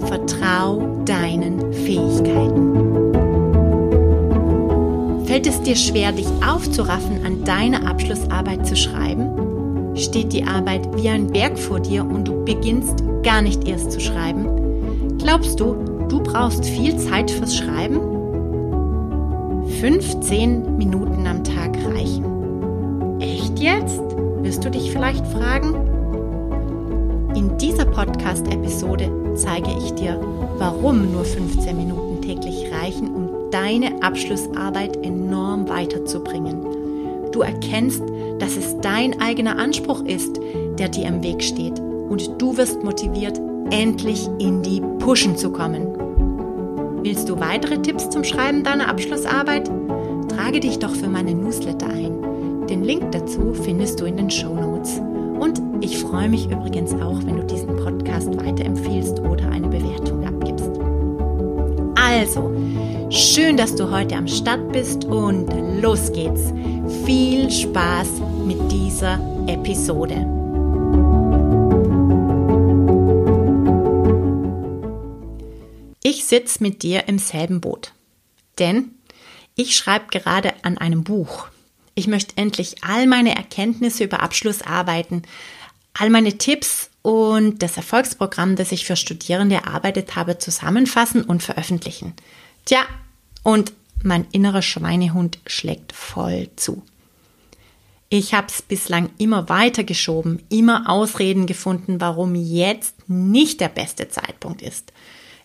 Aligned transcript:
Vertrau 0.00 1.02
deinen 1.04 1.72
Fähigkeiten. 1.72 2.90
Fällt 5.26 5.46
es 5.46 5.62
dir 5.62 5.76
schwer, 5.76 6.12
dich 6.12 6.26
aufzuraffen, 6.46 7.24
an 7.24 7.44
deiner 7.44 7.88
Abschlussarbeit 7.88 8.66
zu 8.66 8.76
schreiben? 8.76 9.96
Steht 9.96 10.32
die 10.32 10.44
Arbeit 10.44 10.88
wie 10.96 11.08
ein 11.08 11.28
Berg 11.28 11.58
vor 11.58 11.80
dir 11.80 12.04
und 12.04 12.26
du 12.26 12.44
beginnst 12.44 13.04
gar 13.22 13.42
nicht 13.42 13.68
erst 13.68 13.92
zu 13.92 14.00
schreiben? 14.00 15.18
Glaubst 15.18 15.60
du, 15.60 15.76
du 16.08 16.20
brauchst 16.22 16.64
viel 16.64 16.96
Zeit 16.96 17.30
fürs 17.30 17.56
Schreiben? 17.56 18.00
15 19.80 20.76
Minuten 20.76 21.26
am 21.26 21.44
Tag 21.44 21.76
reichen. 21.94 23.20
Echt 23.20 23.58
jetzt? 23.58 24.00
Wirst 24.42 24.64
du 24.64 24.70
dich 24.70 24.90
vielleicht 24.90 25.26
fragen? 25.26 25.74
In 27.36 27.56
dieser 27.58 27.84
Podcast-Episode 27.84 29.19
zeige 29.34 29.70
ich 29.78 29.92
dir, 29.94 30.20
warum 30.58 31.12
nur 31.12 31.24
15 31.24 31.76
Minuten 31.76 32.22
täglich 32.22 32.70
reichen, 32.72 33.14
um 33.14 33.50
deine 33.50 34.02
Abschlussarbeit 34.02 35.04
enorm 35.04 35.68
weiterzubringen. 35.68 36.64
Du 37.32 37.42
erkennst, 37.42 38.02
dass 38.38 38.56
es 38.56 38.76
dein 38.80 39.20
eigener 39.20 39.58
Anspruch 39.58 40.04
ist, 40.04 40.40
der 40.78 40.88
dir 40.88 41.06
im 41.06 41.22
Weg 41.22 41.42
steht 41.42 41.78
und 41.80 42.40
du 42.40 42.56
wirst 42.56 42.82
motiviert, 42.82 43.40
endlich 43.70 44.28
in 44.38 44.62
die 44.62 44.80
Pushen 44.98 45.36
zu 45.36 45.50
kommen. 45.50 45.86
Willst 47.02 47.28
du 47.28 47.38
weitere 47.40 47.80
Tipps 47.80 48.10
zum 48.10 48.24
Schreiben 48.24 48.64
deiner 48.64 48.88
Abschlussarbeit? 48.88 49.70
Trage 50.28 50.60
dich 50.60 50.78
doch 50.78 50.94
für 50.94 51.08
meine 51.08 51.34
Newsletter 51.34 51.88
ein. 51.88 52.66
Den 52.66 52.84
Link 52.84 53.10
dazu 53.12 53.54
findest 53.54 54.00
du 54.00 54.04
in 54.04 54.16
den 54.16 54.30
Show 54.30 54.54
Notes. 54.54 54.69
Und 55.40 55.62
ich 55.82 55.96
freue 55.96 56.28
mich 56.28 56.50
übrigens 56.50 56.92
auch, 56.92 57.18
wenn 57.24 57.38
du 57.38 57.44
diesen 57.44 57.74
Podcast 57.76 58.28
weiterempfiehlst 58.36 59.20
oder 59.20 59.48
eine 59.48 59.68
Bewertung 59.68 60.22
abgibst. 60.22 60.70
Also, 61.96 62.54
schön, 63.10 63.56
dass 63.56 63.74
du 63.74 63.90
heute 63.90 64.16
am 64.16 64.28
Start 64.28 64.70
bist 64.70 65.06
und 65.06 65.48
los 65.80 66.12
geht's. 66.12 66.52
Viel 67.06 67.50
Spaß 67.50 68.20
mit 68.46 68.70
dieser 68.70 69.18
Episode. 69.46 70.26
Ich 76.02 76.26
sitze 76.26 76.62
mit 76.62 76.82
dir 76.82 77.08
im 77.08 77.18
selben 77.18 77.62
Boot, 77.62 77.94
denn 78.58 78.90
ich 79.54 79.74
schreibe 79.74 80.08
gerade 80.10 80.52
an 80.64 80.76
einem 80.76 81.02
Buch. 81.02 81.48
Ich 82.00 82.06
möchte 82.06 82.34
endlich 82.38 82.76
all 82.80 83.06
meine 83.06 83.36
Erkenntnisse 83.36 84.04
über 84.04 84.22
Abschlussarbeiten, 84.22 85.20
all 85.92 86.08
meine 86.08 86.38
Tipps 86.38 86.88
und 87.02 87.62
das 87.62 87.76
Erfolgsprogramm, 87.76 88.56
das 88.56 88.72
ich 88.72 88.86
für 88.86 88.96
Studierende 88.96 89.56
erarbeitet 89.56 90.16
habe, 90.16 90.38
zusammenfassen 90.38 91.22
und 91.22 91.42
veröffentlichen. 91.42 92.14
Tja, 92.64 92.80
und 93.42 93.74
mein 94.02 94.26
innerer 94.32 94.62
Schweinehund 94.62 95.40
schlägt 95.46 95.92
voll 95.92 96.48
zu. 96.56 96.82
Ich 98.08 98.32
habe 98.32 98.46
es 98.46 98.62
bislang 98.62 99.10
immer 99.18 99.50
weiter 99.50 99.84
geschoben, 99.84 100.42
immer 100.48 100.88
Ausreden 100.88 101.44
gefunden, 101.44 102.00
warum 102.00 102.34
jetzt 102.34 102.94
nicht 103.10 103.60
der 103.60 103.68
beste 103.68 104.08
Zeitpunkt 104.08 104.62
ist. 104.62 104.94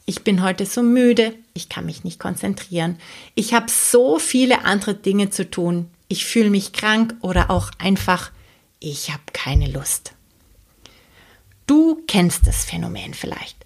Ich 0.05 0.23
bin 0.23 0.41
heute 0.41 0.65
so 0.65 0.83
müde, 0.83 1.33
ich 1.53 1.67
kann 1.67 1.85
mich 1.85 2.05
nicht 2.05 2.17
konzentrieren, 2.17 2.97
ich 3.33 3.53
habe 3.53 3.65
so 3.69 4.19
viele 4.19 4.63
andere 4.63 4.93
Dinge 4.93 5.31
zu 5.31 5.51
tun, 5.51 5.89
ich 6.07 6.25
fühle 6.25 6.49
mich 6.49 6.73
krank 6.73 7.15
oder 7.21 7.49
auch 7.49 7.71
einfach, 7.77 8.31
ich 8.79 9.11
habe 9.11 9.23
keine 9.33 9.67
Lust. 9.67 10.13
Du 11.67 12.03
kennst 12.07 12.45
das 12.45 12.65
Phänomen 12.65 13.13
vielleicht. 13.13 13.57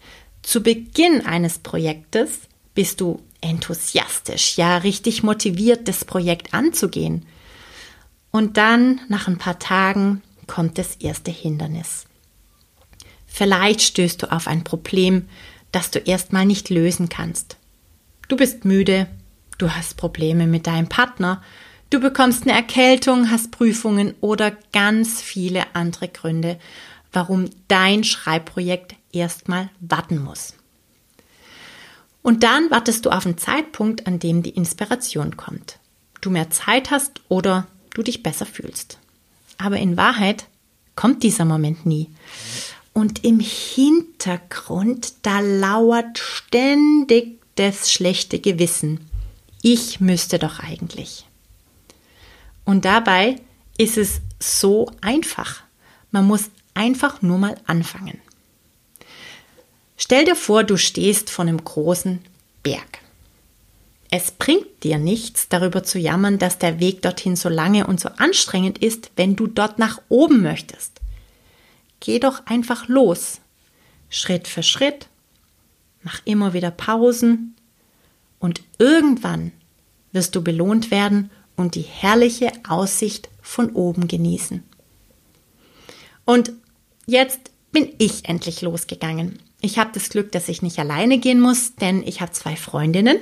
Zu 0.41 0.63
Beginn 0.63 1.25
eines 1.25 1.59
Projektes 1.59 2.39
bist 2.73 3.01
du 3.01 3.21
enthusiastisch, 3.41 4.57
ja 4.57 4.77
richtig 4.77 5.23
motiviert, 5.23 5.87
das 5.87 6.05
Projekt 6.05 6.53
anzugehen. 6.53 7.25
Und 8.31 8.57
dann, 8.57 9.01
nach 9.09 9.27
ein 9.27 9.37
paar 9.37 9.59
Tagen, 9.59 10.21
kommt 10.47 10.77
das 10.77 10.95
erste 10.95 11.31
Hindernis. 11.31 12.05
Vielleicht 13.27 13.81
stößt 13.81 14.23
du 14.23 14.31
auf 14.31 14.47
ein 14.47 14.63
Problem, 14.63 15.27
das 15.71 15.91
du 15.91 15.99
erstmal 15.99 16.45
nicht 16.45 16.69
lösen 16.69 17.09
kannst. 17.09 17.57
Du 18.27 18.35
bist 18.35 18.65
müde, 18.65 19.07
du 19.57 19.71
hast 19.71 19.97
Probleme 19.97 20.47
mit 20.47 20.67
deinem 20.67 20.87
Partner 20.87 21.43
Du 21.89 21.99
bekommst 21.99 22.43
eine 22.43 22.53
Erkältung, 22.53 23.31
hast 23.31 23.51
Prüfungen 23.51 24.13
oder 24.21 24.51
ganz 24.71 25.21
viele 25.21 25.75
andere 25.75 26.07
Gründe, 26.07 26.59
warum 27.11 27.49
dein 27.67 28.03
Schreibprojekt 28.03 28.95
erstmal 29.11 29.69
warten 29.79 30.19
muss. 30.19 30.53
Und 32.21 32.43
dann 32.43 32.69
wartest 32.69 33.05
du 33.05 33.09
auf 33.09 33.25
einen 33.25 33.39
Zeitpunkt, 33.39 34.05
an 34.05 34.19
dem 34.19 34.43
die 34.43 34.51
Inspiration 34.51 35.35
kommt. 35.35 35.79
Du 36.21 36.29
mehr 36.29 36.51
Zeit 36.51 36.91
hast 36.91 37.21
oder 37.27 37.65
du 37.93 38.03
dich 38.03 38.21
besser 38.21 38.45
fühlst. 38.45 38.99
Aber 39.57 39.77
in 39.77 39.97
Wahrheit 39.97 40.45
kommt 40.95 41.23
dieser 41.23 41.45
Moment 41.45 41.87
nie. 41.87 42.09
Und 42.93 43.23
im 43.23 43.39
Hintergrund, 43.39 45.13
da 45.23 45.39
lauert 45.39 46.19
ständig 46.19 47.39
das 47.55 47.91
schlechte 47.91 48.39
Gewissen. 48.39 48.99
Ich 49.61 49.99
müsste 49.99 50.37
doch 50.37 50.59
eigentlich. 50.59 51.25
Und 52.65 52.85
dabei 52.85 53.37
ist 53.77 53.97
es 53.97 54.21
so 54.39 54.91
einfach. 55.01 55.63
Man 56.11 56.25
muss 56.25 56.49
einfach 56.73 57.21
nur 57.21 57.37
mal 57.37 57.55
anfangen. 57.65 58.19
Stell 59.97 60.25
dir 60.25 60.35
vor, 60.35 60.63
du 60.63 60.77
stehst 60.77 61.29
vor 61.29 61.43
einem 61.43 61.63
großen 61.63 62.19
Berg. 62.63 62.99
Es 64.11 64.31
bringt 64.31 64.83
dir 64.83 64.97
nichts, 64.97 65.49
darüber 65.49 65.83
zu 65.83 65.99
jammern, 65.99 66.39
dass 66.39 66.57
der 66.57 66.79
Weg 66.79 67.01
dorthin 67.01 67.35
so 67.35 67.47
lange 67.47 67.85
und 67.85 67.99
so 67.99 68.09
anstrengend 68.17 68.79
ist, 68.79 69.11
wenn 69.15 69.35
du 69.35 69.45
dort 69.45 69.77
nach 69.77 70.01
oben 70.09 70.41
möchtest. 70.41 70.99
Geh 71.99 72.19
doch 72.19 72.45
einfach 72.47 72.87
los, 72.87 73.39
Schritt 74.09 74.47
für 74.47 74.63
Schritt, 74.63 75.07
mach 76.01 76.21
immer 76.25 76.53
wieder 76.53 76.71
Pausen 76.71 77.55
und 78.39 78.61
irgendwann 78.79 79.51
wirst 80.11 80.35
du 80.35 80.41
belohnt 80.41 80.91
werden 80.91 81.29
und 81.59 81.75
die 81.75 81.81
herrliche 81.81 82.51
Aussicht 82.67 83.29
von 83.41 83.71
oben 83.71 84.07
genießen. 84.07 84.63
Und 86.23 86.53
jetzt 87.05 87.51
bin 87.71 87.89
ich 87.97 88.29
endlich 88.29 88.61
losgegangen. 88.61 89.39
Ich 89.59 89.77
habe 89.77 89.91
das 89.93 90.09
Glück, 90.09 90.31
dass 90.31 90.47
ich 90.47 90.61
nicht 90.61 90.79
alleine 90.79 91.17
gehen 91.17 91.41
muss, 91.41 91.75
denn 91.75 92.01
ich 92.03 92.21
habe 92.21 92.31
zwei 92.31 92.55
Freundinnen, 92.55 93.17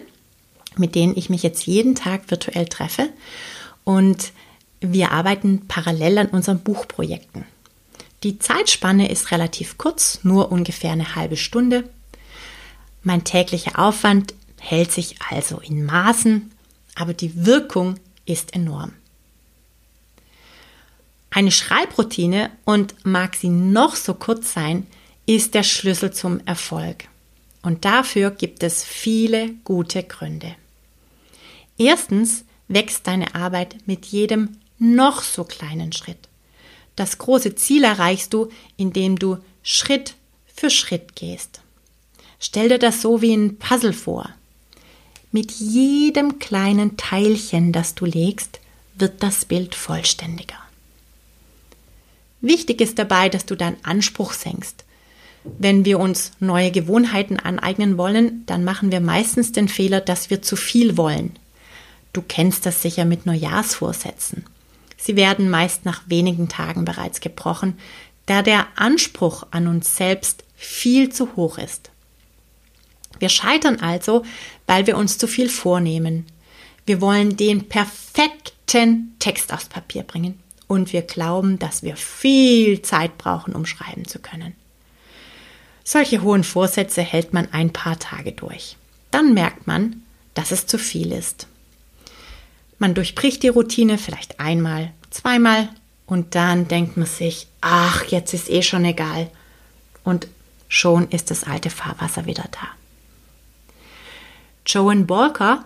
mit 0.77 0.93
denen 0.93 1.17
ich 1.17 1.31
mich 1.31 1.41
jetzt 1.41 1.65
jeden 1.65 1.95
Tag 1.95 2.29
virtuell 2.29 2.67
treffe 2.67 3.09
und 3.83 4.31
wir 4.81 5.11
arbeiten 5.11 5.67
parallel 5.67 6.19
an 6.19 6.27
unseren 6.27 6.59
Buchprojekten. 6.59 7.43
Die 8.21 8.37
Zeitspanne 8.37 9.09
ist 9.09 9.31
relativ 9.31 9.79
kurz, 9.79 10.19
nur 10.21 10.51
ungefähr 10.51 10.91
eine 10.91 11.15
halbe 11.15 11.37
Stunde. 11.37 11.89
Mein 13.01 13.23
täglicher 13.23 13.79
Aufwand 13.79 14.35
hält 14.59 14.91
sich 14.91 15.15
also 15.31 15.59
in 15.59 15.85
Maßen, 15.85 16.51
aber 16.95 17.15
die 17.15 17.45
Wirkung 17.45 17.95
ist 18.27 18.53
enorm. 18.53 18.93
Eine 21.31 21.51
Schreibroutine, 21.51 22.51
und 22.65 22.95
mag 23.05 23.35
sie 23.35 23.49
noch 23.49 23.95
so 23.95 24.13
kurz 24.13 24.53
sein, 24.53 24.85
ist 25.25 25.53
der 25.53 25.63
Schlüssel 25.63 26.11
zum 26.11 26.39
Erfolg. 26.45 27.05
Und 27.61 27.85
dafür 27.85 28.31
gibt 28.31 28.63
es 28.63 28.83
viele 28.83 29.49
gute 29.63 30.03
Gründe. 30.03 30.55
Erstens 31.77 32.45
wächst 32.67 33.07
deine 33.07 33.35
Arbeit 33.35 33.75
mit 33.85 34.05
jedem 34.05 34.57
noch 34.79 35.21
so 35.21 35.43
kleinen 35.43 35.91
Schritt. 35.91 36.29
Das 36.95 37.17
große 37.17 37.55
Ziel 37.55 37.83
erreichst 37.83 38.33
du, 38.33 38.49
indem 38.77 39.19
du 39.19 39.37
Schritt 39.63 40.15
für 40.45 40.69
Schritt 40.69 41.15
gehst. 41.15 41.61
Stell 42.39 42.69
dir 42.69 42.79
das 42.79 43.01
so 43.01 43.21
wie 43.21 43.33
ein 43.33 43.57
Puzzle 43.57 43.93
vor. 43.93 44.29
Mit 45.31 45.51
jedem 45.51 46.39
kleinen 46.39 46.97
Teilchen, 46.97 47.71
das 47.71 47.95
du 47.95 48.05
legst, 48.05 48.59
wird 48.95 49.21
das 49.23 49.45
Bild 49.45 49.75
vollständiger. 49.75 50.57
Wichtig 52.41 52.81
ist 52.81 52.97
dabei, 52.97 53.29
dass 53.29 53.45
du 53.45 53.55
deinen 53.55 53.77
Anspruch 53.83 54.33
senkst. 54.33 54.85
Wenn 55.43 55.85
wir 55.85 55.99
uns 55.99 56.31
neue 56.39 56.71
Gewohnheiten 56.71 57.39
aneignen 57.39 57.97
wollen, 57.97 58.43
dann 58.45 58.63
machen 58.63 58.91
wir 58.91 58.99
meistens 58.99 59.51
den 59.51 59.67
Fehler, 59.67 60.01
dass 60.01 60.29
wir 60.29 60.41
zu 60.41 60.55
viel 60.55 60.97
wollen. 60.97 61.35
Du 62.13 62.21
kennst 62.21 62.65
das 62.65 62.81
sicher 62.81 63.05
mit 63.05 63.25
Neujahrsvorsätzen. 63.25 64.45
Sie 64.97 65.15
werden 65.15 65.49
meist 65.49 65.85
nach 65.85 66.01
wenigen 66.07 66.49
Tagen 66.49 66.85
bereits 66.85 67.19
gebrochen, 67.19 67.77
da 68.25 68.41
der 68.41 68.67
Anspruch 68.75 69.45
an 69.51 69.67
uns 69.67 69.95
selbst 69.95 70.43
viel 70.55 71.09
zu 71.09 71.35
hoch 71.35 71.57
ist. 71.57 71.91
Wir 73.19 73.29
scheitern 73.29 73.79
also, 73.79 74.23
weil 74.65 74.87
wir 74.87 74.97
uns 74.97 75.17
zu 75.17 75.27
viel 75.27 75.49
vornehmen. 75.49 76.25
Wir 76.85 77.01
wollen 77.01 77.37
den 77.37 77.67
perfekten 77.67 79.15
Text 79.19 79.53
aufs 79.53 79.65
Papier 79.65 80.03
bringen 80.03 80.39
und 80.67 80.93
wir 80.93 81.01
glauben, 81.01 81.59
dass 81.59 81.83
wir 81.83 81.95
viel 81.95 82.81
Zeit 82.81 83.17
brauchen, 83.17 83.55
um 83.55 83.65
schreiben 83.65 84.05
zu 84.05 84.19
können. 84.19 84.53
Solche 85.83 86.21
hohen 86.21 86.43
Vorsätze 86.43 87.01
hält 87.01 87.33
man 87.33 87.47
ein 87.53 87.71
paar 87.71 87.97
Tage 87.97 88.33
durch. 88.33 88.75
Dann 89.11 89.33
merkt 89.33 89.67
man, 89.67 90.03
dass 90.33 90.51
es 90.51 90.67
zu 90.67 90.77
viel 90.77 91.11
ist. 91.13 91.47
Man 92.77 92.93
durchbricht 92.93 93.41
die 93.41 93.47
Routine 93.47 93.97
vielleicht 93.97 94.39
einmal, 94.39 94.91
zweimal 95.09 95.69
und 96.05 96.35
dann 96.35 96.67
denkt 96.67 96.97
man 96.97 97.07
sich, 97.07 97.47
ach, 97.61 98.03
jetzt 98.05 98.33
ist 98.33 98.49
eh 98.49 98.61
schon 98.61 98.85
egal. 98.85 99.29
Und 100.03 100.27
schon 100.67 101.09
ist 101.09 101.31
das 101.31 101.43
alte 101.43 101.69
Fahrwasser 101.69 102.25
wieder 102.25 102.45
da. 102.51 102.67
Joan 104.67 105.07
Walker, 105.07 105.63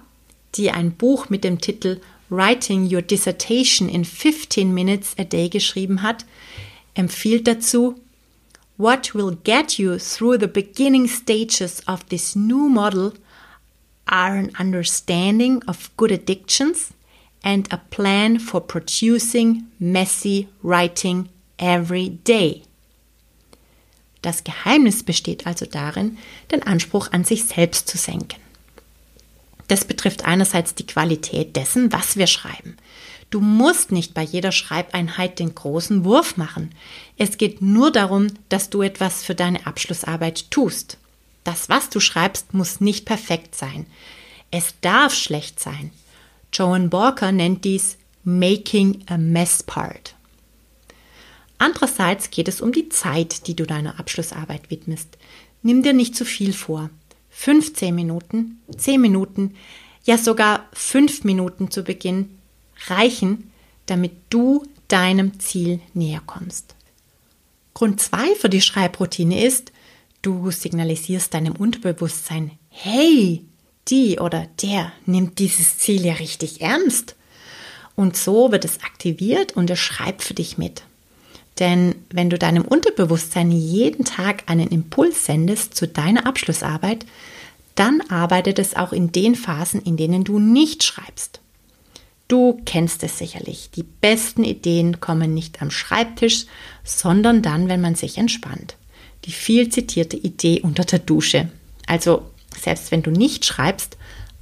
die 0.54 0.70
ein 0.70 0.92
Buch 0.92 1.30
mit 1.30 1.44
dem 1.44 1.60
Titel 1.60 2.00
Writing 2.30 2.88
Your 2.94 3.02
Dissertation 3.02 3.90
in 3.90 4.06
15 4.06 4.72
Minutes 4.72 5.16
a 5.18 5.24
Day 5.24 5.50
geschrieben 5.50 6.04
hat, 6.04 6.26
empfiehlt 6.94 7.48
dazu, 7.48 7.96
What 8.78 9.16
will 9.16 9.38
get 9.44 9.80
you 9.80 9.98
through 9.98 10.40
the 10.40 10.48
beginning 10.48 11.08
stages 11.08 11.82
of 11.88 12.06
this 12.10 12.36
new 12.36 12.70
model 12.70 13.14
are 14.06 14.38
an 14.38 14.52
understanding 14.60 15.64
of 15.68 15.90
good 15.98 16.12
addictions 16.12 16.94
and 17.44 17.72
a 17.74 17.78
plan 17.78 18.40
for 18.40 18.62
producing 18.62 19.64
messy 19.80 20.48
writing 20.62 21.30
every 21.58 22.10
day. 22.10 22.64
Das 24.22 24.44
Geheimnis 24.44 25.02
besteht 25.02 25.48
also 25.48 25.66
darin, 25.66 26.18
den 26.52 26.62
Anspruch 26.62 27.12
an 27.12 27.24
sich 27.24 27.46
selbst 27.46 27.88
zu 27.88 27.98
senken. 27.98 28.40
Das 29.68 29.86
betrifft 29.86 30.26
einerseits 30.26 30.76
die 30.76 30.86
Qualität 30.86 31.56
dessen, 31.56 31.92
was 31.92 32.18
wir 32.18 32.28
schreiben. 32.28 32.78
Du 33.30 33.40
musst 33.40 33.94
nicht 33.94 34.14
bei 34.14 34.24
jeder 34.24 34.52
Schreibeinheit 34.52 35.40
den 35.40 35.56
großen 35.56 36.04
Wurf 36.04 36.36
machen. 36.36 36.76
Es 37.18 37.38
geht 37.38 37.62
nur 37.62 37.90
darum, 37.92 38.28
dass 38.50 38.70
du 38.70 38.82
etwas 38.82 39.24
für 39.24 39.36
deine 39.36 39.66
Abschlussarbeit 39.66 40.52
tust. 40.52 40.98
Das, 41.46 41.70
was 41.70 41.90
du 41.90 42.00
schreibst, 42.00 42.54
muss 42.54 42.82
nicht 42.82 43.06
perfekt 43.06 43.56
sein. 43.56 43.86
Es 44.52 44.76
darf 44.82 45.14
schlecht 45.14 45.62
sein. 45.62 45.92
Joan 46.52 46.90
Borker 46.90 47.32
nennt 47.32 47.64
dies 47.64 47.98
Making 48.26 49.04
a 49.08 49.18
Mess 49.18 49.64
Part. 49.64 50.16
Andererseits 51.58 52.32
geht 52.32 52.50
es 52.50 52.60
um 52.60 52.74
die 52.74 52.90
Zeit, 52.90 53.48
die 53.48 53.56
du 53.56 53.66
deiner 53.66 54.00
Abschlussarbeit 54.00 54.70
widmest. 54.70 55.18
Nimm 55.64 55.84
dir 55.84 55.94
nicht 55.94 56.16
zu 56.16 56.26
viel 56.26 56.54
vor. 56.54 56.90
15 57.42 57.96
Minuten, 57.96 58.62
10 58.78 59.02
Minuten, 59.02 59.56
ja 60.04 60.20
sogar 60.20 60.68
5 60.74 61.24
Minuten 61.24 61.72
zu 61.72 61.82
Beginn 61.82 62.38
reichen, 62.86 63.52
damit 63.88 64.12
du 64.30 64.64
deinem 64.88 65.40
Ziel 65.40 65.80
näher 65.96 66.22
kommst. 66.24 66.76
Grund 67.74 68.00
2 68.00 68.36
für 68.36 68.48
die 68.48 68.62
Schreibroutine 68.62 69.44
ist, 69.44 69.72
du 70.22 70.52
signalisierst 70.52 71.34
deinem 71.34 71.56
Unterbewusstsein, 71.56 72.52
hey, 72.70 73.44
die 73.88 74.20
oder 74.20 74.48
der 74.62 74.92
nimmt 75.08 75.40
dieses 75.40 75.80
Ziel 75.80 76.06
ja 76.06 76.14
richtig 76.14 76.62
ernst. 76.62 77.16
Und 77.96 78.18
so 78.18 78.52
wird 78.52 78.66
es 78.66 78.84
aktiviert 78.84 79.58
und 79.58 79.68
er 79.68 79.78
schreibt 79.78 80.22
für 80.22 80.36
dich 80.36 80.60
mit. 80.60 80.84
Denn 81.62 81.94
wenn 82.10 82.32
du 82.32 82.40
deinem 82.40 82.66
Unterbewusstsein 82.66 83.52
jeden 83.52 84.04
Tag 84.04 84.44
einen 84.48 84.70
Impuls 84.70 85.26
sendest 85.26 85.76
zu 85.76 85.88
deiner 85.88 86.26
Abschlussarbeit, 86.26 87.06
dann 87.76 88.02
arbeitet 88.10 88.58
es 88.58 88.76
auch 88.76 88.92
in 88.92 89.12
den 89.12 89.36
Phasen, 89.36 89.80
in 89.84 89.96
denen 89.96 90.24
du 90.24 90.40
nicht 90.40 90.84
schreibst. 90.84 91.40
Du 92.28 92.60
kennst 92.66 93.04
es 93.04 93.20
sicherlich. 93.20 93.70
Die 93.76 93.84
besten 93.84 94.44
Ideen 94.44 95.02
kommen 95.02 95.36
nicht 95.36 95.62
am 95.62 95.70
Schreibtisch, 95.70 96.48
sondern 96.84 97.44
dann, 97.44 97.70
wenn 97.70 97.80
man 97.82 97.94
sich 97.94 98.18
entspannt. 98.18 98.76
Die 99.26 99.32
viel 99.32 99.70
zitierte 99.70 100.18
Idee 100.18 100.62
unter 100.62 100.84
der 100.84 101.00
Dusche. 101.00 101.52
Also, 101.86 102.24
selbst 102.60 102.92
wenn 102.92 103.04
du 103.04 103.12
nicht 103.12 103.46
schreibst, 103.46 103.98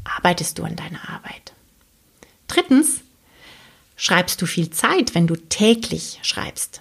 arbeitest 0.05 0.57
du 0.57 0.63
an 0.63 0.77
deiner 0.77 1.09
Arbeit. 1.09 1.51
Drittens, 2.47 3.01
schreibst 3.97 4.41
du 4.41 4.45
viel 4.45 4.69
Zeit, 4.69 5.15
wenn 5.15 5.27
du 5.27 5.35
täglich 5.35 6.19
schreibst. 6.21 6.79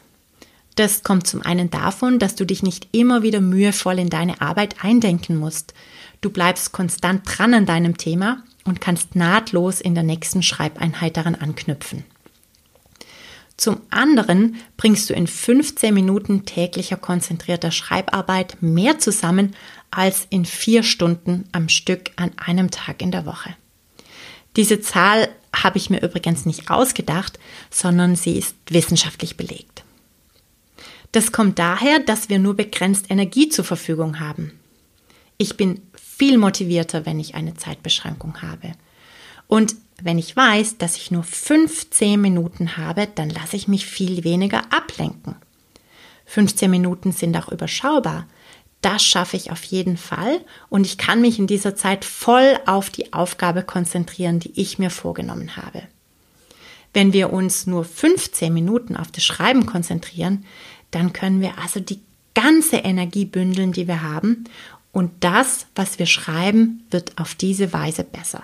Das 0.79 1.03
kommt 1.03 1.27
zum 1.27 1.43
einen 1.43 1.71
davon, 1.71 2.21
dass 2.21 2.37
du 2.37 2.45
dich 2.45 2.63
nicht 2.63 2.87
immer 2.93 3.23
wieder 3.23 3.41
mühevoll 3.41 3.99
in 3.99 4.11
deine 4.11 4.41
Arbeit 4.41 4.85
eindenken 4.85 5.37
musst. 5.37 5.75
Du 6.21 6.31
bleibst 6.31 6.71
konstant 6.71 7.23
dran 7.25 7.53
an 7.53 7.67
deinem 7.67 7.97
Thema 7.97 8.45
und 8.65 8.81
kannst 8.81 9.17
nahtlos 9.17 9.81
in 9.81 9.97
der 9.97 10.05
nächsten 10.05 10.41
Schreibeinheit 10.41 11.17
daran 11.17 11.35
anknüpfen. 11.35 12.05
Zum 13.57 13.81
anderen 13.91 14.55
bringst 14.77 15.11
du 15.11 15.15
in 15.15 15.27
15 15.27 15.93
Minuten 15.93 16.45
täglicher 16.45 16.97
konzentrierter 16.97 17.73
Schreibarbeit 17.73 18.59
mehr 18.61 19.01
zusammen 19.01 19.57
als 19.91 20.29
in 20.31 20.45
vier 20.45 20.85
Stunden 20.85 21.49
am 21.51 21.69
Stück 21.69 22.13
an 22.15 22.31
einem 22.37 22.71
Tag 22.71 23.03
in 23.03 23.11
der 23.11 23.27
Woche. 23.27 23.51
Diese 24.55 24.81
Zahl 24.81 25.29
habe 25.53 25.79
ich 25.79 25.91
mir 25.91 26.03
übrigens 26.03 26.47
nicht 26.47 26.71
ausgedacht, 26.71 27.41
sondern 27.69 28.15
sie 28.15 28.39
ist 28.39 28.55
wissenschaftlich 28.71 29.37
belegt. 29.37 29.83
Das 31.13 31.33
kommt 31.33 31.59
daher, 31.59 32.01
dass 32.01 32.29
wir 32.29 32.39
nur 32.39 32.55
begrenzt 32.55 33.11
Energie 33.11 33.49
zur 33.49 33.65
Verfügung 33.65 34.21
haben. 34.21 34.53
Ich 35.39 35.57
bin 35.57 35.81
viel 35.95 36.37
motivierter, 36.39 37.07
wenn 37.07 37.21
ich 37.21 37.35
eine 37.35 37.55
Zeitbeschränkung 37.55 38.43
habe. 38.43 38.73
Und 39.47 39.77
wenn 40.03 40.19
ich 40.19 40.37
weiß, 40.37 40.79
dass 40.79 40.97
ich 40.97 41.11
nur 41.11 41.25
15 41.25 42.21
Minuten 42.21 42.77
habe, 42.77 43.09
dann 43.15 43.31
lasse 43.31 43.57
ich 43.57 43.69
mich 43.69 43.87
viel 43.87 44.25
weniger 44.25 44.73
ablenken. 44.73 45.37
15 46.27 46.71
Minuten 46.71 47.13
sind 47.13 47.37
auch 47.37 47.49
überschaubar. 47.49 48.27
Das 48.81 49.03
schaffe 49.03 49.37
ich 49.37 49.51
auf 49.51 49.65
jeden 49.65 49.97
Fall 49.97 50.41
und 50.69 50.87
ich 50.87 50.99
kann 50.99 51.21
mich 51.21 51.38
in 51.38 51.49
dieser 51.49 51.75
Zeit 51.75 52.05
voll 52.05 52.59
auf 52.67 52.91
die 52.91 53.12
Aufgabe 53.12 53.65
konzentrieren, 53.65 54.38
die 54.38 54.61
ich 54.61 54.79
mir 54.79 54.91
vorgenommen 54.91 55.57
habe. 55.57 55.83
Wenn 56.95 57.12
wir 57.12 57.33
uns 57.33 57.67
nur 57.67 57.85
15 57.85 58.53
Minuten 58.53 58.97
auf 58.97 59.11
das 59.11 59.25
Schreiben 59.25 59.67
konzentrieren, 59.67 60.45
dann 60.90 61.12
können 61.12 61.40
wir 61.40 61.59
also 61.59 61.80
die 61.80 62.00
ganze 62.35 62.76
Energie 62.76 63.25
bündeln, 63.25 63.73
die 63.73 63.88
wir 63.88 64.02
haben 64.02 64.45
und 64.92 65.12
das, 65.21 65.66
was 65.75 65.99
wir 65.99 66.07
schreiben, 66.07 66.85
wird 66.90 67.18
auf 67.18 67.35
diese 67.35 67.73
Weise 67.73 68.04
besser. 68.04 68.42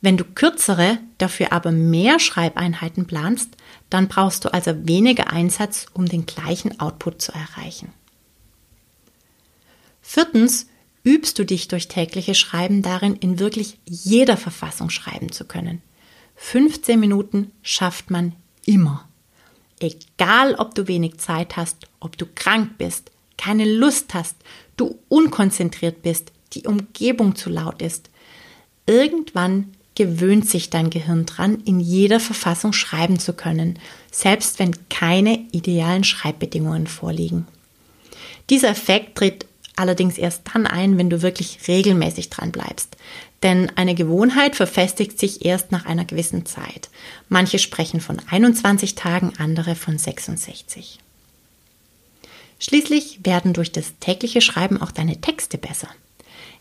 Wenn 0.00 0.16
du 0.16 0.24
kürzere, 0.24 0.98
dafür 1.18 1.52
aber 1.52 1.72
mehr 1.72 2.20
Schreibeinheiten 2.20 3.06
planst, 3.06 3.56
dann 3.90 4.08
brauchst 4.08 4.44
du 4.44 4.52
also 4.52 4.86
weniger 4.86 5.32
Einsatz, 5.32 5.86
um 5.92 6.06
den 6.06 6.24
gleichen 6.24 6.78
Output 6.78 7.20
zu 7.20 7.32
erreichen. 7.32 7.92
Viertens, 10.00 10.68
übst 11.02 11.38
du 11.38 11.44
dich 11.44 11.68
durch 11.68 11.88
tägliche 11.88 12.34
Schreiben 12.34 12.82
darin, 12.82 13.16
in 13.16 13.38
wirklich 13.38 13.78
jeder 13.86 14.36
Verfassung 14.36 14.90
schreiben 14.90 15.32
zu 15.32 15.44
können. 15.44 15.82
15 16.36 17.00
Minuten 17.00 17.50
schafft 17.62 18.10
man 18.10 18.34
immer. 18.64 19.07
Egal, 19.80 20.54
ob 20.54 20.74
du 20.74 20.88
wenig 20.88 21.18
Zeit 21.18 21.56
hast, 21.56 21.86
ob 22.00 22.16
du 22.16 22.26
krank 22.26 22.78
bist, 22.78 23.10
keine 23.36 23.64
Lust 23.64 24.14
hast, 24.14 24.36
du 24.76 24.98
unkonzentriert 25.08 26.02
bist, 26.02 26.32
die 26.54 26.66
Umgebung 26.66 27.36
zu 27.36 27.50
laut 27.50 27.82
ist. 27.82 28.10
Irgendwann 28.86 29.72
gewöhnt 29.94 30.48
sich 30.48 30.70
dein 30.70 30.90
Gehirn 30.90 31.26
dran, 31.26 31.60
in 31.64 31.80
jeder 31.80 32.20
Verfassung 32.20 32.72
schreiben 32.72 33.18
zu 33.18 33.32
können, 33.32 33.78
selbst 34.12 34.60
wenn 34.60 34.88
keine 34.88 35.46
idealen 35.50 36.04
Schreibbedingungen 36.04 36.86
vorliegen. 36.86 37.48
Dieser 38.48 38.68
Effekt 38.68 39.18
tritt 39.18 39.46
allerdings 39.78 40.18
erst 40.18 40.42
dann 40.52 40.66
ein, 40.66 40.98
wenn 40.98 41.10
du 41.10 41.22
wirklich 41.22 41.60
regelmäßig 41.68 42.30
dran 42.30 42.52
bleibst. 42.52 42.96
Denn 43.42 43.70
eine 43.76 43.94
Gewohnheit 43.94 44.56
verfestigt 44.56 45.18
sich 45.18 45.44
erst 45.44 45.70
nach 45.70 45.86
einer 45.86 46.04
gewissen 46.04 46.44
Zeit. 46.44 46.90
Manche 47.28 47.58
sprechen 47.58 48.00
von 48.00 48.20
21 48.28 48.94
Tagen, 48.94 49.32
andere 49.38 49.74
von 49.74 49.96
66. 49.98 50.98
Schließlich 52.58 53.20
werden 53.24 53.52
durch 53.52 53.70
das 53.70 53.92
tägliche 54.00 54.40
Schreiben 54.40 54.82
auch 54.82 54.90
deine 54.90 55.20
Texte 55.20 55.58
besser. 55.58 55.88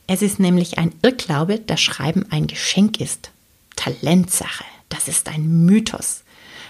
Es 0.06 0.22
ist 0.22 0.40
nämlich 0.40 0.78
ein 0.78 0.94
Irrglaube, 1.02 1.60
dass 1.60 1.82
Schreiben 1.82 2.26
ein 2.30 2.48
Geschenk 2.48 3.02
ist. 3.02 3.32
Talentsache, 3.76 4.64
das 4.90 5.08
ist 5.08 5.28
ein 5.28 5.66
Mythos. 5.66 6.24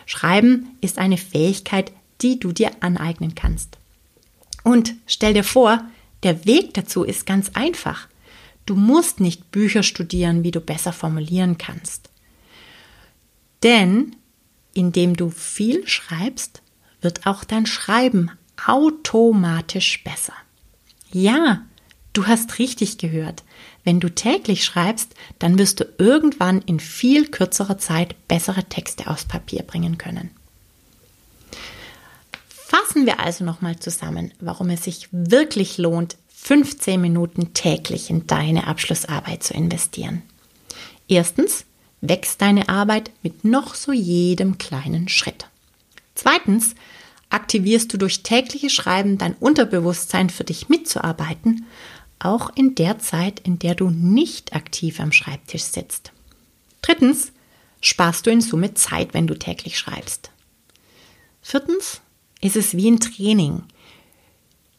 Schreiben 0.06 0.70
ist 0.80 0.98
eine 0.98 1.18
Fähigkeit, 1.18 1.92
die 2.22 2.40
du 2.40 2.54
dir 2.54 2.72
aneignen 2.80 3.36
kannst. 3.36 3.78
Und 4.64 4.96
stell 5.06 5.34
dir 5.34 5.44
vor, 5.44 5.82
der 6.28 6.46
Weg 6.46 6.74
dazu 6.74 7.06
ist 7.06 7.26
ganz 7.26 7.52
einfach. 7.54 8.10
Du 8.66 8.76
musst 8.76 9.22
nicht 9.22 9.50
Bücher 9.50 9.82
studieren, 9.82 10.44
wie 10.44 10.52
du 10.52 10.60
besser 10.60 10.92
formulieren 10.92 11.58
kannst. 11.58 12.10
Denn 13.64 14.14
indem 14.74 15.16
du 15.16 15.30
viel 15.30 15.88
schreibst, 15.88 16.62
wird 17.00 17.26
auch 17.26 17.46
dein 17.46 17.66
Schreiben 17.66 18.30
automatisch 18.66 20.04
besser. 20.04 20.34
Ja, 21.14 21.62
du 22.12 22.28
hast 22.28 22.60
richtig 22.60 22.98
gehört. 22.98 23.46
Wenn 23.86 24.02
du 24.02 24.14
täglich 24.14 24.66
schreibst, 24.66 25.16
dann 25.40 25.58
wirst 25.58 25.80
du 25.80 25.86
irgendwann 25.98 26.62
in 26.62 26.82
viel 26.82 27.30
kürzerer 27.30 27.78
Zeit 27.78 28.28
bessere 28.28 28.66
Texte 28.66 29.08
aufs 29.08 29.24
Papier 29.24 29.64
bringen 29.64 29.98
können. 29.98 30.32
Fassen 32.68 33.06
wir 33.06 33.22
also 33.22 33.46
nochmal 33.46 33.80
zusammen, 33.80 34.34
warum 34.42 34.70
es 34.72 34.84
sich 34.84 35.08
wirklich 35.14 35.78
lohnt, 35.78 36.18
15 36.36 37.00
Minuten 37.00 37.54
täglich 37.54 38.10
in 38.10 38.28
deine 38.28 38.68
Abschlussarbeit 38.68 39.42
zu 39.42 39.54
investieren. 39.54 40.22
Erstens 41.08 41.64
wächst 42.02 42.42
deine 42.42 42.68
Arbeit 42.68 43.12
mit 43.24 43.46
noch 43.46 43.74
so 43.74 43.94
jedem 43.94 44.58
kleinen 44.58 45.08
Schritt. 45.08 45.48
Zweitens 46.14 46.76
aktivierst 47.30 47.94
du 47.94 47.98
durch 47.98 48.24
tägliche 48.24 48.70
Schreiben 48.70 49.18
dein 49.18 49.36
Unterbewusstsein 49.36 50.30
für 50.30 50.44
dich 50.44 50.68
mitzuarbeiten, 50.68 51.66
auch 52.20 52.52
in 52.54 52.76
der 52.76 53.00
Zeit, 53.00 53.40
in 53.40 53.60
der 53.60 53.76
du 53.76 53.90
nicht 53.92 54.54
aktiv 54.54 55.00
am 55.00 55.14
Schreibtisch 55.14 55.64
sitzt. 55.64 56.12
Drittens 56.82 57.32
sparst 57.80 58.26
du 58.26 58.30
in 58.30 58.42
Summe 58.42 58.74
Zeit, 58.74 59.14
wenn 59.14 59.26
du 59.26 59.40
täglich 59.40 59.80
schreibst. 59.80 60.32
Viertens 61.42 62.02
ist 62.42 62.56
es 62.56 62.76
wie 62.76 62.90
ein 62.90 63.00
Training. 63.00 63.64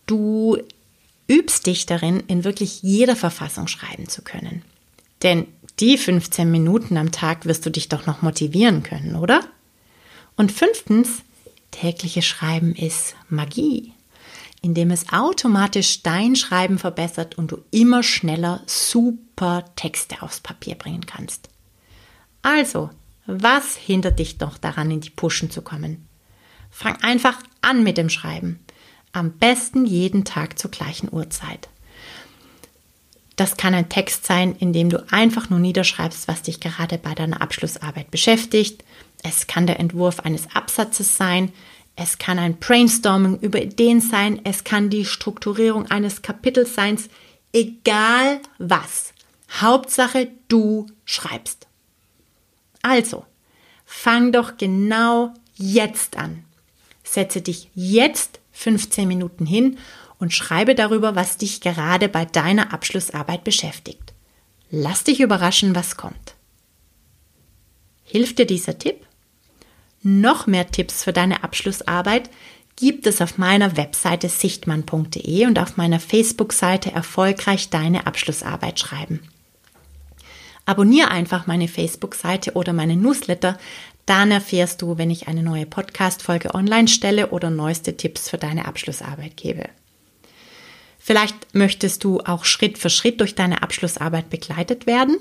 Du 0.07 0.59
übst 1.29 1.67
dich 1.67 1.87
darin, 1.87 2.21
in 2.27 2.45
wirklich 2.45 2.83
jeder 2.83 3.17
Verfassung 3.17 3.69
schreiben 3.69 4.09
zu 4.09 4.23
können. 4.23 4.63
Denn 5.23 5.47
die 5.81 5.99
15 5.99 6.51
Minuten 6.51 6.97
am 6.97 7.13
Tag 7.13 7.45
wirst 7.45 7.67
du 7.67 7.71
dich 7.71 7.89
doch 7.89 8.07
noch 8.07 8.23
motivieren 8.23 8.83
können, 8.83 9.17
oder? 9.17 9.41
Und 10.37 10.53
fünftens, 10.53 11.23
tägliche 11.71 12.23
Schreiben 12.23 12.75
ist 12.75 13.15
Magie, 13.29 13.93
indem 14.63 14.91
es 14.91 15.13
automatisch 15.13 16.03
dein 16.03 16.37
Schreiben 16.37 16.79
verbessert 16.79 17.37
und 17.37 17.53
du 17.53 17.59
immer 17.71 18.03
schneller 18.03 18.63
super 18.67 19.65
Texte 19.77 20.23
aufs 20.23 20.41
Papier 20.41 20.77
bringen 20.77 21.07
kannst. 21.07 21.49
Also, 22.43 22.91
was 23.27 23.77
hindert 23.77 24.19
dich 24.19 24.39
doch 24.39 24.57
daran, 24.57 24.91
in 24.91 25.01
die 25.01 25.11
Puschen 25.11 25.51
zu 25.51 25.61
kommen? 25.63 26.08
Fang 26.71 26.97
einfach 27.03 27.39
an 27.61 27.83
mit 27.83 27.99
dem 27.99 28.09
Schreiben. 28.09 28.61
Am 29.13 29.33
besten 29.33 29.87
jeden 29.87 30.25
Tag 30.25 30.59
zur 30.59 30.71
gleichen 30.71 31.13
Uhrzeit. 31.13 31.69
Das 33.37 33.57
kann 33.57 33.73
ein 33.73 33.89
Text 33.89 34.27
sein, 34.27 34.57
in 34.57 34.73
dem 34.73 34.91
du 34.91 35.07
einfach 35.13 35.49
nur 35.49 35.61
niederschreibst, 35.61 36.27
was 36.27 36.43
dich 36.43 36.59
gerade 36.59 36.99
bei 36.99 37.15
deiner 37.15 37.41
Abschlussarbeit 37.41 38.11
beschäftigt. 38.11 38.85
Es 39.23 39.47
kann 39.47 39.67
der 39.67 39.79
Entwurf 39.79 40.21
eines 40.21 40.55
Absatzes 40.55 41.17
sein. 41.17 41.53
Es 41.95 42.19
kann 42.19 42.39
ein 42.39 42.59
Brainstorming 42.59 43.39
über 43.39 43.63
Ideen 43.63 44.01
sein. 44.01 44.41
Es 44.45 44.65
kann 44.65 44.91
die 44.91 45.05
Strukturierung 45.05 45.87
eines 45.87 46.23
Kapitels 46.23 46.75
sein. 46.75 46.99
Egal 47.53 48.41
was. 48.59 49.13
Hauptsache, 49.51 50.29
du 50.49 50.87
schreibst. 51.05 51.67
Also, 52.83 53.25
fang 53.85 54.33
doch 54.33 54.57
genau 54.57 55.33
jetzt 55.55 56.17
an. 56.17 56.45
Setze 57.11 57.41
dich 57.41 57.71
jetzt 57.75 58.41
15 58.53 59.09
Minuten 59.09 59.47
hin 59.47 59.79
und 60.19 60.35
schreibe 60.35 60.75
darüber, 60.75 61.15
was 61.15 61.39
dich 61.39 61.61
gerade 61.61 62.09
bei 62.09 62.25
deiner 62.25 62.73
Abschlussarbeit 62.73 63.45
beschäftigt. 63.45 64.13
Lass 64.71 65.05
dich 65.05 65.21
überraschen, 65.21 65.75
was 65.75 65.97
kommt. 65.97 66.35
Hilft 68.05 68.39
dir 68.39 68.47
dieser 68.47 68.79
Tipp? 68.79 69.07
Noch 70.03 70.47
mehr 70.47 70.71
Tipps 70.71 71.05
für 71.05 71.13
deine 71.13 71.43
Abschlussarbeit 71.45 72.31
gibt 72.77 73.07
es 73.07 73.21
auf 73.21 73.39
meiner 73.39 73.77
Webseite 73.77 74.29
sichtmann.de 74.29 75.47
und 75.47 75.59
auf 75.59 75.77
meiner 75.77 76.01
Facebook-Seite 76.01 76.93
Erfolgreich 76.93 77.71
deine 77.71 78.07
Abschlussarbeit 78.07 78.79
schreiben. 78.79 79.21
Abonniere 80.67 81.11
einfach 81.11 81.47
meine 81.47 81.67
Facebook-Seite 81.67 82.53
oder 82.53 82.73
meine 82.73 82.95
Newsletter, 82.95 83.59
dann 84.09 84.31
erfährst 84.31 84.83
du, 84.83 84.97
wenn 84.97 85.11
ich 85.11 85.29
eine 85.29 85.43
neue 85.43 85.67
Podcast-Folge 85.67 86.55
online 86.55 86.89
stelle 86.89 87.31
oder 87.31 87.51
neueste 87.51 87.97
Tipps 87.97 88.31
für 88.31 88.39
deine 88.39 88.65
Abschlussarbeit 88.65 89.37
gebe. 89.37 89.69
Vielleicht 90.99 91.55
möchtest 91.55 92.05
du 92.05 92.21
auch 92.21 92.45
Schritt 92.45 92.79
für 92.79 92.91
Schritt 92.91 93.21
durch 93.21 93.35
deine 93.35 93.63
Abschlussarbeit 93.63 94.31
begleitet 94.31 94.87
werden. 94.87 95.19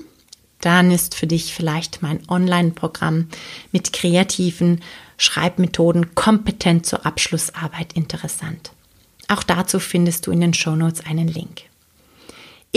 Dann 0.62 0.92
ist 0.92 1.16
für 1.16 1.28
dich 1.28 1.54
vielleicht 1.54 2.02
mein 2.02 2.28
Online-Programm 2.30 3.28
mit 3.72 3.94
kreativen 3.94 4.82
Schreibmethoden 5.18 6.16
kompetent 6.16 6.86
zur 6.86 7.06
Abschlussarbeit 7.06 7.94
interessant. 7.94 8.72
Auch 9.28 9.44
dazu 9.44 9.80
findest 9.80 10.28
du 10.28 10.32
in 10.32 10.42
den 10.42 10.54
Shownotes 10.54 11.06
einen 11.06 11.28
Link. 11.28 11.64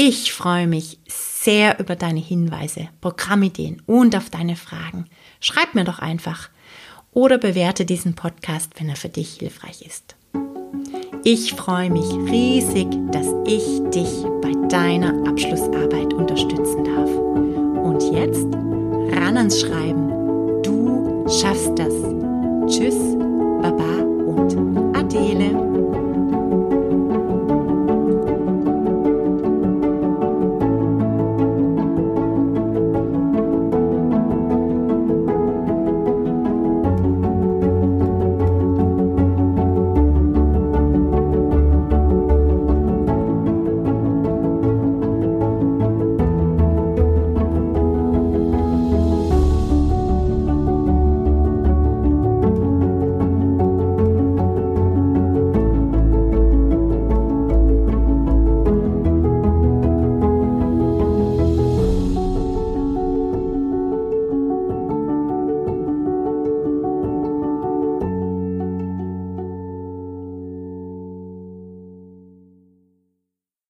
Ich 0.02 0.33
freue 0.33 0.66
mich 0.66 0.99
sehr 1.09 1.78
über 1.78 1.95
deine 1.95 2.21
Hinweise, 2.21 2.88
Programmideen 3.02 3.83
und 3.85 4.16
auf 4.16 4.30
deine 4.30 4.57
Fragen. 4.57 5.04
Schreib 5.40 5.75
mir 5.75 5.85
doch 5.85 5.99
einfach 5.99 6.49
oder 7.12 7.37
bewerte 7.37 7.85
diesen 7.85 8.14
Podcast, 8.14 8.71
wenn 8.78 8.88
er 8.88 8.97
für 8.97 9.11
dich 9.11 9.35
hilfreich 9.35 9.83
ist. 9.83 10.16
Ich 11.23 11.52
freue 11.52 11.90
mich 11.90 12.11
riesig, 12.33 12.87
dass 13.12 13.26
ich 13.45 13.62
dich 13.90 14.25
bei 14.40 14.52
deiner 14.71 15.28
Abschlussarbeit 15.28 16.14
unterstützen 16.14 16.83
darf. 16.83 17.11
Und 17.85 18.02
jetzt 18.11 18.47
ran 19.14 19.37
ans 19.37 19.61
Schreiben. 19.61 20.62
Du 20.62 21.26
schaffst 21.28 21.78
das. 21.78 21.92
Tschüss, 22.75 22.97
Baba 23.61 23.99
und 24.25 24.57